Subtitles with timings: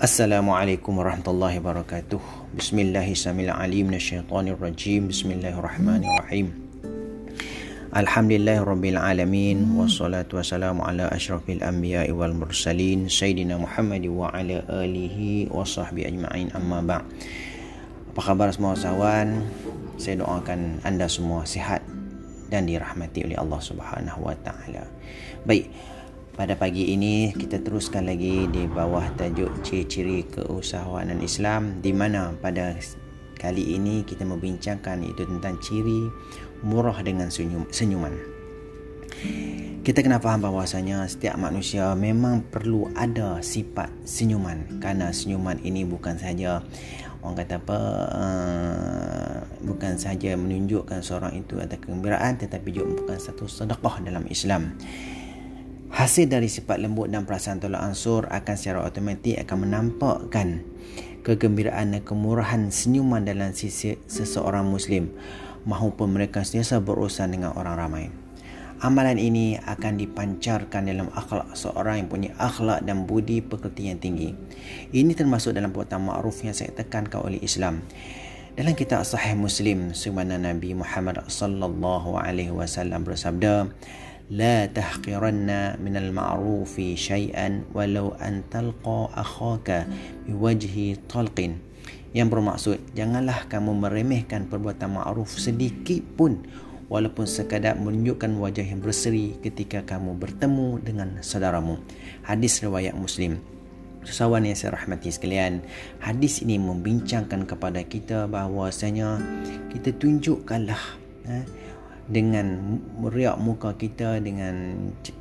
[0.00, 2.56] Assalamualaikum warahmatullahi wabarakatuh.
[2.56, 3.92] Bismillahirrahmanirrahim.
[5.12, 6.56] Bismillahirrahmanirrahim.
[7.92, 15.68] Alhamdulillahirabbil alamin wassalatu wassalamu ala asyrafil anbiya'i wal mursalin sayyidina Muhammad wa ala alihi wa
[15.68, 17.04] sahbihi ajma'in amma ba'
[18.16, 19.52] Apa khabar semua sahawan?
[20.00, 21.84] Saya doakan anda semua sihat
[22.48, 24.80] dan dirahmati oleh Allah Subhanahu wa taala.
[25.44, 25.68] Baik,
[26.40, 32.80] pada pagi ini kita teruskan lagi di bawah tajuk ciri-ciri keusahawanan Islam di mana pada
[33.36, 36.08] kali ini kita membincangkan itu tentang ciri
[36.64, 38.16] murah dengan senyum, senyuman.
[39.84, 46.16] Kita kena faham bahawasanya setiap manusia memang perlu ada sifat senyuman kerana senyuman ini bukan
[46.16, 46.64] saja
[47.20, 47.80] orang kata apa
[48.16, 54.72] uh, bukan saja menunjukkan seorang itu ada kegembiraan tetapi juga merupakan satu sedekah dalam Islam.
[55.90, 60.62] Hasil dari sifat lembut dan perasaan tolak ansur akan secara automatik akan menampakkan
[61.26, 65.10] kegembiraan dan kemurahan senyuman dalam sisi seseorang Muslim
[65.66, 68.06] maupun mereka sentiasa berurusan dengan orang ramai.
[68.80, 74.32] Amalan ini akan dipancarkan dalam akhlak seorang yang punya akhlak dan budi pekerti yang tinggi.
[74.94, 77.84] Ini termasuk dalam perbuatan ma'ruf yang saya tekankan oleh Islam.
[78.56, 83.68] Dalam kitab Sahih Muslim, sebagaimana Nabi Muhammad sallallahu alaihi wasallam bersabda,
[84.29, 89.69] لا تحقرن من المعروف شيئا ولو أن تلقى أخاك
[90.25, 91.39] بوجه طلق
[92.15, 96.47] yang bermaksud janganlah kamu meremehkan perbuatan ma'ruf sedikit pun
[96.87, 101.75] walaupun sekadar menunjukkan wajah yang berseri ketika kamu bertemu dengan saudaramu
[102.23, 103.43] hadis riwayat muslim
[104.05, 105.65] Sesawan yang saya rahmati sekalian
[105.97, 109.17] Hadis ini membincangkan kepada kita bahawasanya
[109.73, 110.81] Kita tunjukkanlah
[111.25, 111.41] eh,
[112.10, 114.74] dengan meriak muka kita dengan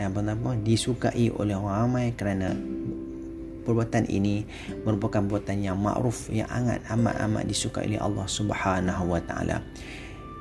[0.00, 2.56] apa nama disukai oleh orang ramai kerana
[3.68, 4.48] perbuatan ini
[4.88, 9.60] merupakan perbuatan yang makruf yang amat amat amat disukai oleh Allah Subhanahu wa taala.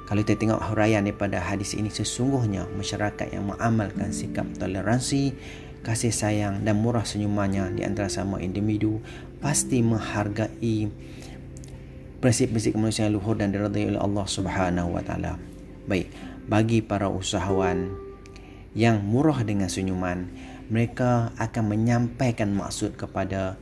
[0.07, 5.37] Kalau kita tengok huraian daripada hadis ini sesungguhnya masyarakat yang mengamalkan sikap toleransi,
[5.85, 8.97] kasih sayang dan murah senyumannya di antara sama individu
[9.37, 10.89] pasti menghargai
[12.19, 15.37] prinsip-prinsip kemanusiaan luhur dan diridai oleh Allah Subhanahu wa taala.
[15.85, 16.09] Baik,
[16.49, 17.93] bagi para usahawan
[18.73, 20.25] yang murah dengan senyuman,
[20.73, 23.57] mereka akan menyampaikan maksud kepada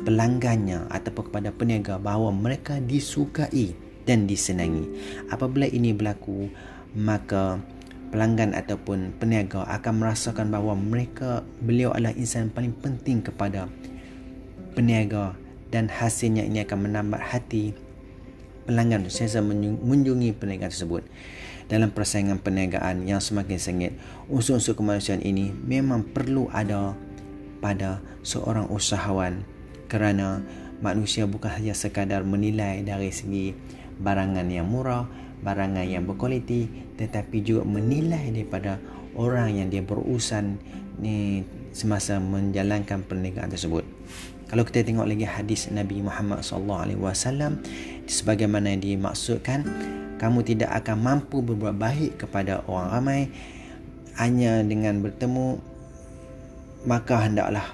[0.00, 3.76] pelanggannya ataupun kepada peniaga bahawa mereka disukai
[4.08, 4.88] dan disenangi.
[5.28, 6.48] Apabila ini berlaku,
[6.96, 7.60] maka
[8.08, 13.68] pelanggan ataupun peniaga akan merasakan bahawa mereka beliau adalah insan paling penting kepada
[14.72, 15.36] peniaga
[15.68, 17.74] dan hasilnya ini akan menambah hati
[18.64, 21.02] pelanggan sentiasa mengunjungi perniagaan tersebut.
[21.64, 23.92] Dalam persaingan perniagaan yang semakin sengit
[24.28, 26.92] unsur-unsur kemanusiaan ini memang perlu ada
[27.64, 29.48] pada seorang usahawan
[29.88, 30.44] kerana
[30.84, 33.56] manusia bukan sahaja sekadar menilai dari segi
[33.96, 35.08] barangan yang murah
[35.40, 36.68] barangan yang berkualiti
[37.00, 38.80] tetapi juga menilai daripada
[39.16, 40.60] orang yang dia berurusan
[40.98, 41.44] ni
[41.74, 43.84] semasa menjalankan perniagaan tersebut.
[44.46, 47.58] Kalau kita tengok lagi hadis Nabi Muhammad sallallahu alaihi wasallam
[48.06, 49.64] sebagaimana dimaksudkan
[50.20, 53.22] kamu tidak akan mampu berbuat baik kepada orang ramai.
[54.14, 55.58] Hanya dengan bertemu
[56.86, 57.66] maka hendaklah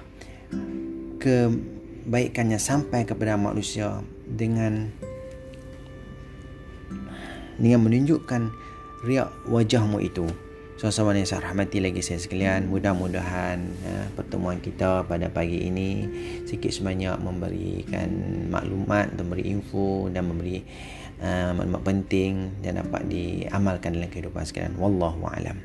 [1.21, 4.89] kebaikannya sampai kepada manusia dengan
[7.61, 8.49] dengan menunjukkan
[9.05, 10.25] riak wajahmu itu
[10.81, 12.65] sama-sama yang saya rahmati lagi saya sekalian.
[12.65, 16.09] Mudah-mudahan ya, pertemuan kita pada pagi ini
[16.49, 18.09] sikit sebanyak memberikan
[18.49, 20.65] maklumat memberi info dan memberi
[21.21, 22.33] uh, maklumat penting
[22.65, 24.73] dan dapat diamalkan dalam kehidupan sekalian.
[24.81, 25.61] Wallahu alam